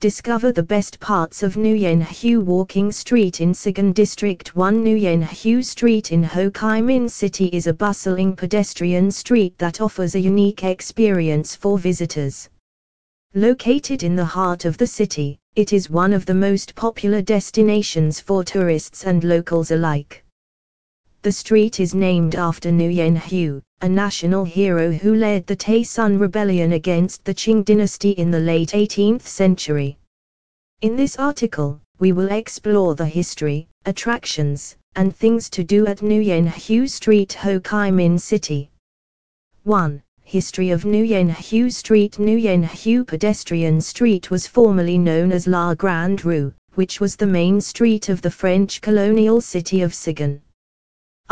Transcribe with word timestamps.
Discover 0.00 0.52
the 0.52 0.62
best 0.62 0.98
parts 0.98 1.42
of 1.42 1.56
Nguyen 1.56 2.02
Hue 2.02 2.40
Walking 2.40 2.90
Street 2.90 3.42
in 3.42 3.52
Saigon 3.52 3.92
District 3.92 4.56
1 4.56 4.82
Nguyen 4.82 5.22
Hue 5.22 5.62
Street 5.62 6.10
in 6.10 6.22
Ho 6.22 6.50
Chi 6.50 6.80
Minh 6.80 7.10
City 7.10 7.50
is 7.52 7.66
a 7.66 7.74
bustling 7.74 8.34
pedestrian 8.34 9.10
street 9.10 9.58
that 9.58 9.82
offers 9.82 10.14
a 10.14 10.18
unique 10.18 10.64
experience 10.64 11.54
for 11.54 11.78
visitors. 11.78 12.48
Located 13.34 14.02
in 14.02 14.16
the 14.16 14.24
heart 14.24 14.64
of 14.64 14.78
the 14.78 14.86
city, 14.86 15.38
it 15.54 15.74
is 15.74 15.90
one 15.90 16.14
of 16.14 16.24
the 16.24 16.32
most 16.32 16.74
popular 16.74 17.20
destinations 17.20 18.20
for 18.20 18.42
tourists 18.42 19.04
and 19.04 19.22
locals 19.22 19.70
alike. 19.70 20.24
The 21.20 21.32
street 21.32 21.78
is 21.78 21.94
named 21.94 22.36
after 22.36 22.70
Nguyen 22.70 23.18
Hue, 23.18 23.60
a 23.82 23.88
national 23.88 24.44
hero 24.44 24.92
who 24.92 25.14
led 25.14 25.46
the 25.46 25.56
Tay 25.56 25.82
Son 25.82 26.18
rebellion 26.18 26.72
against 26.72 27.24
the 27.24 27.34
Qing 27.34 27.64
dynasty 27.64 28.10
in 28.10 28.30
the 28.30 28.38
late 28.38 28.70
18th 28.70 29.22
century. 29.22 29.96
In 30.82 30.96
this 30.96 31.16
article, 31.16 31.80
we 31.98 32.12
will 32.12 32.30
explore 32.30 32.94
the 32.94 33.06
history, 33.06 33.68
attractions, 33.86 34.76
and 34.96 35.16
things 35.16 35.48
to 35.50 35.64
do 35.64 35.86
at 35.86 36.02
Nguyen 36.02 36.88
Street 36.88 37.32
Ho 37.34 37.58
Chi 37.60 37.90
Minh 37.90 38.20
City. 38.20 38.70
1. 39.64 40.02
History 40.24 40.70
of 40.70 40.84
Nguyen 40.84 41.72
Street 41.72 42.18
Nguyen 42.18 43.06
Pedestrian 43.06 43.80
Street 43.80 44.30
was 44.30 44.46
formerly 44.46 44.98
known 44.98 45.32
as 45.32 45.46
La 45.46 45.74
Grande 45.74 46.24
Rue, 46.24 46.52
which 46.74 47.00
was 47.00 47.16
the 47.16 47.26
main 47.26 47.60
street 47.60 48.08
of 48.08 48.20
the 48.20 48.30
French 48.30 48.80
colonial 48.80 49.40
city 49.40 49.82
of 49.82 49.94
Saigon. 49.94 50.40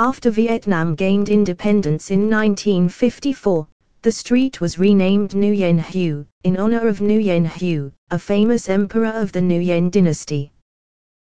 After 0.00 0.30
Vietnam 0.30 0.94
gained 0.94 1.28
independence 1.28 2.12
in 2.12 2.30
1954, 2.30 3.66
the 4.02 4.12
street 4.12 4.60
was 4.60 4.78
renamed 4.78 5.30
Nguyen 5.30 5.80
Hue, 5.80 6.24
in 6.44 6.56
honor 6.56 6.86
of 6.86 7.00
Nguyen 7.00 7.44
Hue, 7.44 7.90
a 8.12 8.16
famous 8.16 8.68
emperor 8.68 9.08
of 9.08 9.32
the 9.32 9.40
Nguyen 9.40 9.90
dynasty. 9.90 10.52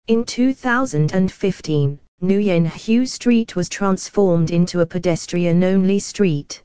In 0.07 0.23
2015, 0.23 1.99
Nguyen 2.23 2.71
Hue 2.71 3.07
Street 3.07 3.57
was 3.57 3.69
transformed 3.69 4.53
into 4.53 4.83
a 4.83 4.87
pedestrian-only 4.87 5.99
street. 5.99 6.63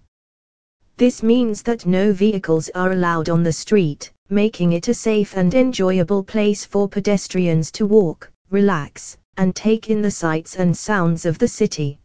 This 0.98 1.24
means 1.24 1.64
that 1.64 1.88
no 1.88 2.14
vehicles 2.14 2.70
are 2.76 2.92
allowed 2.92 3.30
on 3.30 3.42
the 3.42 3.52
street, 3.52 4.14
making 4.30 4.74
it 4.74 4.88
a 4.90 4.94
safe 4.94 5.36
and 5.36 5.56
enjoyable 5.56 6.24
place 6.24 6.66
for 6.66 6.88
pedestrians 6.88 7.72
to 7.72 7.88
walk, 7.88 8.32
relax, 8.52 9.18
and 9.38 9.56
take 9.56 9.90
in 9.90 10.02
the 10.02 10.12
sights 10.12 10.56
and 10.56 10.76
sounds 10.76 11.26
of 11.26 11.38
the 11.38 11.48
city. 11.48 12.00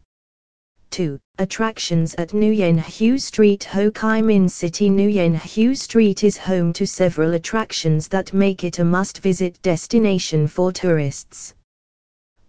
2. 0.91 1.17
Attractions 1.37 2.13
at 2.15 2.33
Nguyen 2.33 2.77
Street 3.17 3.63
Ho 3.63 3.89
Chi 3.89 4.21
Minh 4.21 4.49
City 4.49 4.89
Nguyen 4.89 5.77
Street 5.77 6.23
is 6.23 6.37
home 6.37 6.73
to 6.73 6.85
several 6.85 7.33
attractions 7.33 8.09
that 8.09 8.33
make 8.33 8.65
it 8.65 8.79
a 8.79 8.83
must-visit 8.83 9.61
destination 9.61 10.47
for 10.47 10.73
tourists. 10.73 11.53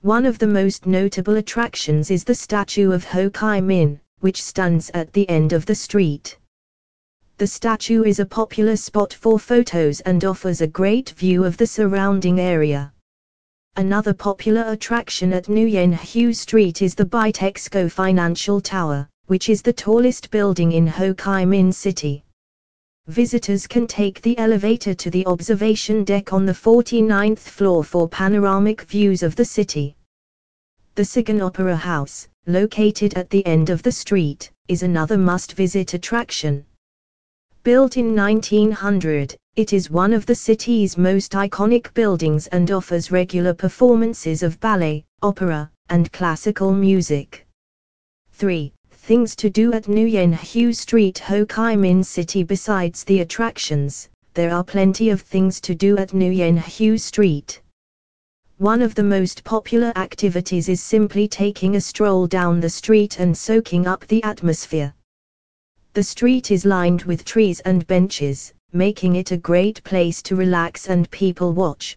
One 0.01 0.27
of 0.27 0.41
the 0.41 0.49
most 0.49 0.87
notable 0.87 1.37
attractions 1.37 2.11
is 2.11 2.25
the 2.25 2.35
statue 2.35 2.91
of 2.91 3.05
Ho 3.05 3.31
Chi 3.31 3.61
Minh, 3.61 4.01
which 4.19 4.43
stands 4.43 4.91
at 4.93 5.13
the 5.13 5.29
end 5.29 5.53
of 5.53 5.65
the 5.65 5.77
street. 5.77 6.37
The 7.39 7.47
statue 7.47 8.03
is 8.03 8.19
a 8.19 8.27
popular 8.27 8.77
spot 8.77 9.13
for 9.13 9.39
photos 9.39 10.01
and 10.01 10.25
offers 10.25 10.61
a 10.61 10.67
great 10.67 11.11
view 11.11 11.45
of 11.45 11.57
the 11.57 11.67
surrounding 11.67 12.41
area. 12.41 12.93
Another 13.77 14.13
popular 14.13 14.65
attraction 14.67 15.33
at 15.33 15.47
Nguyen 15.47 15.95
Hue 15.99 16.35
Street 16.35 16.83
is 16.83 16.95
the 16.95 17.07
Bitexco 17.07 17.91
Financial 17.91 18.61
Tower, 18.61 19.09
which 19.29 19.49
is 19.49 19.63
the 19.63 19.73
tallest 19.73 20.31
building 20.31 20.73
in 20.73 20.87
Ho 20.87 21.15
Chi 21.15 21.47
Minh 21.47 21.73
City. 21.73 22.23
Visitors 23.07 23.67
can 23.67 23.87
take 23.87 24.21
the 24.21 24.37
elevator 24.37 24.93
to 24.93 25.09
the 25.09 25.25
observation 25.25 26.05
deck 26.05 26.35
on 26.35 26.45
the 26.45 26.53
49th 26.53 27.39
floor 27.39 27.83
for 27.83 28.07
panoramic 28.07 28.83
views 28.83 29.23
of 29.23 29.37
the 29.37 29.45
city. 29.45 29.97
The 30.95 31.05
Saigon 31.07 31.41
Opera 31.41 31.75
House, 31.75 32.29
located 32.47 33.15
at 33.15 33.31
the 33.31 33.45
end 33.47 33.71
of 33.71 33.83
the 33.83 33.93
street, 33.93 34.53
is 34.69 34.83
another 34.83 35.17
must-visit 35.17 35.95
attraction. 35.95 36.67
Built 37.63 37.97
in 37.97 38.15
1900, 38.15 39.35
it 39.55 39.75
is 39.75 39.91
one 39.91 40.15
of 40.15 40.25
the 40.25 40.35
city's 40.35 40.97
most 40.97 41.33
iconic 41.33 41.93
buildings 41.93 42.47
and 42.47 42.71
offers 42.71 43.11
regular 43.11 43.53
performances 43.53 44.43
of 44.43 44.59
ballet, 44.61 45.05
opera, 45.21 45.71
and 45.91 46.11
classical 46.11 46.73
music. 46.73 47.47
3. 48.33 48.73
Things 48.91 49.37
to 49.37 49.51
do 49.51 49.75
at 49.75 49.85
Nguyen 49.85 50.35
Hue 50.35 50.73
Street 50.73 51.19
Ho 51.19 51.45
Chi 51.45 51.77
Minh 51.77 52.03
City 52.03 52.43
Besides 52.43 53.05
the 53.05 53.21
attractions, 53.21 54.09
there 54.33 54.55
are 54.55 54.65
plenty 54.65 55.11
of 55.11 55.21
things 55.21 55.61
to 55.61 55.75
do 55.75 55.99
at 55.99 56.15
Nguyen 56.15 56.59
Hue 56.59 56.97
Street. 56.97 57.61
One 58.57 58.81
of 58.81 58.95
the 58.95 59.03
most 59.03 59.45
popular 59.45 59.93
activities 59.97 60.71
is 60.71 60.81
simply 60.81 61.29
taking 61.29 61.77
a 61.77 61.81
stroll 61.83 62.27
down 62.27 62.59
the 62.61 62.71
street 62.71 63.21
and 63.21 63.37
soaking 63.37 63.87
up 63.87 64.07
the 64.07 64.23
atmosphere. 64.23 64.95
The 65.93 66.05
street 66.05 66.51
is 66.51 66.65
lined 66.65 67.03
with 67.03 67.27
trees 67.27 67.61
and 67.61 67.87
benches, 67.87 68.55
making 68.73 69.17
it 69.17 69.33
a 69.33 69.37
great 69.37 69.83
place 69.85 70.23
to 70.23 70.37
relax 70.37 70.89
and 70.89 71.11
people 71.11 71.53
watch. 71.53 71.97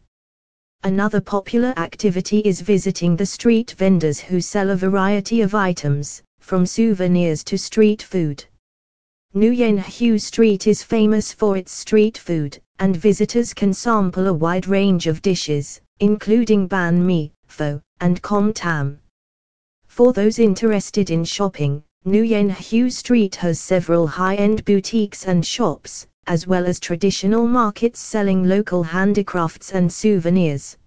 Another 0.83 1.21
popular 1.21 1.73
activity 1.77 2.39
is 2.39 2.61
visiting 2.61 3.15
the 3.15 3.25
street 3.25 3.71
vendors 3.71 4.19
who 4.19 4.39
sell 4.39 4.69
a 4.69 4.75
variety 4.75 5.41
of 5.41 5.55
items, 5.55 6.21
from 6.39 6.65
souvenirs 6.65 7.43
to 7.43 7.57
street 7.57 8.01
food. 8.01 8.45
Nguyen 9.35 9.81
Hue 9.81 10.19
Street 10.19 10.67
is 10.67 10.83
famous 10.83 11.33
for 11.33 11.57
its 11.57 11.71
street 11.71 12.17
food, 12.17 12.59
and 12.79 12.95
visitors 12.95 13.53
can 13.53 13.73
sample 13.73 14.27
a 14.27 14.33
wide 14.33 14.67
range 14.67 15.07
of 15.07 15.21
dishes, 15.21 15.81
including 15.99 16.67
banh 16.67 16.99
mi, 16.99 17.33
pho, 17.47 17.81
and 17.99 18.21
com 18.21 18.53
tam. 18.53 18.99
For 19.87 20.13
those 20.13 20.39
interested 20.39 21.09
in 21.09 21.23
shopping, 21.23 21.83
Nguyen 22.05 22.51
Hue 22.51 22.89
Street 22.89 23.35
has 23.35 23.59
several 23.59 24.05
high-end 24.05 24.63
boutiques 24.65 25.25
and 25.25 25.43
shops, 25.43 26.05
as 26.27 26.47
well 26.47 26.65
as 26.65 26.79
traditional 26.79 27.47
markets 27.47 27.99
selling 27.99 28.47
local 28.47 28.83
handicrafts 28.83 29.71
and 29.71 29.91
souvenirs. 29.91 30.77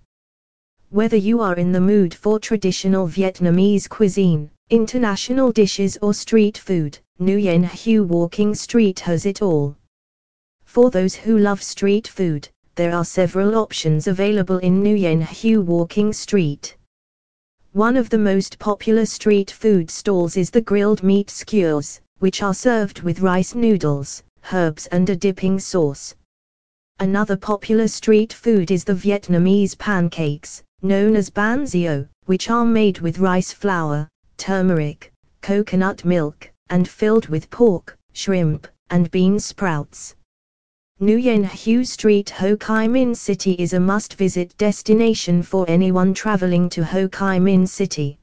Whether 0.90 1.16
you 1.16 1.40
are 1.40 1.54
in 1.54 1.70
the 1.70 1.80
mood 1.80 2.12
for 2.12 2.40
traditional 2.40 3.06
Vietnamese 3.06 3.88
cuisine, 3.88 4.50
international 4.70 5.52
dishes 5.52 5.98
or 6.02 6.14
street 6.14 6.58
food, 6.58 6.98
Nguyen 7.20 7.64
Hue 7.64 8.02
Walking 8.02 8.56
Street 8.56 8.98
has 8.98 9.24
it 9.24 9.40
all. 9.40 9.76
For 10.64 10.90
those 10.90 11.14
who 11.14 11.38
love 11.38 11.62
street 11.62 12.08
food, 12.08 12.48
there 12.74 12.92
are 12.92 13.04
several 13.04 13.54
options 13.54 14.08
available 14.08 14.58
in 14.58 14.82
Nguyen 14.82 15.22
Hue 15.22 15.60
Walking 15.60 16.12
Street. 16.12 16.76
One 17.70 17.96
of 17.96 18.10
the 18.10 18.18
most 18.18 18.58
popular 18.58 19.06
street 19.06 19.52
food 19.52 19.92
stalls 19.92 20.36
is 20.36 20.50
the 20.50 20.60
grilled 20.60 21.04
meat 21.04 21.30
skewers, 21.30 22.00
which 22.22 22.40
are 22.40 22.54
served 22.54 23.02
with 23.02 23.18
rice 23.18 23.52
noodles, 23.52 24.22
herbs 24.52 24.86
and 24.92 25.10
a 25.10 25.16
dipping 25.16 25.58
sauce. 25.58 26.14
Another 27.00 27.36
popular 27.36 27.88
street 27.88 28.32
food 28.32 28.70
is 28.70 28.84
the 28.84 28.94
Vietnamese 28.94 29.76
pancakes, 29.76 30.62
known 30.82 31.16
as 31.16 31.30
banh 31.30 31.62
xeo, 31.62 32.06
which 32.26 32.48
are 32.48 32.64
made 32.64 33.00
with 33.00 33.18
rice 33.18 33.52
flour, 33.52 34.08
turmeric, 34.36 35.10
coconut 35.40 36.04
milk, 36.04 36.48
and 36.70 36.88
filled 36.88 37.26
with 37.26 37.50
pork, 37.50 37.98
shrimp, 38.12 38.68
and 38.90 39.10
bean 39.10 39.40
sprouts. 39.40 40.14
Nguyen 41.00 41.44
Hue 41.44 41.84
Street 41.84 42.30
Ho 42.30 42.56
Chi 42.56 42.86
Minh 42.86 43.16
City 43.16 43.56
is 43.58 43.72
a 43.72 43.80
must-visit 43.80 44.56
destination 44.58 45.42
for 45.42 45.68
anyone 45.68 46.14
traveling 46.14 46.68
to 46.68 46.84
Ho 46.84 47.08
Chi 47.08 47.40
Minh 47.40 47.68
City. 47.68 48.20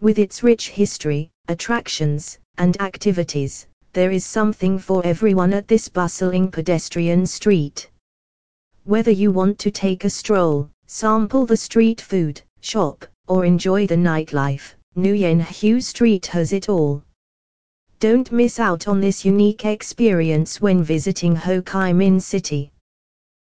With 0.00 0.20
its 0.20 0.44
rich 0.44 0.68
history, 0.68 1.30
attractions, 1.48 2.38
and 2.56 2.80
activities, 2.80 3.66
there 3.92 4.12
is 4.12 4.24
something 4.24 4.78
for 4.78 5.04
everyone 5.04 5.52
at 5.52 5.66
this 5.66 5.88
bustling 5.88 6.52
pedestrian 6.52 7.26
street. 7.26 7.90
Whether 8.84 9.10
you 9.10 9.32
want 9.32 9.58
to 9.58 9.72
take 9.72 10.04
a 10.04 10.10
stroll, 10.10 10.70
sample 10.86 11.46
the 11.46 11.56
street 11.56 12.00
food, 12.00 12.40
shop, 12.60 13.04
or 13.26 13.44
enjoy 13.44 13.88
the 13.88 13.96
nightlife, 13.96 14.74
Nguyen 14.96 15.44
Hue 15.44 15.80
Street 15.80 16.26
has 16.26 16.52
it 16.52 16.68
all. 16.68 17.02
Don't 17.98 18.30
miss 18.30 18.60
out 18.60 18.86
on 18.86 19.00
this 19.00 19.24
unique 19.24 19.64
experience 19.64 20.60
when 20.60 20.84
visiting 20.84 21.34
Ho 21.34 21.60
Chi 21.60 21.92
Minh 21.92 22.22
City. 22.22 22.70